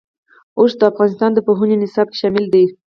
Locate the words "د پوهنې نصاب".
1.33-2.07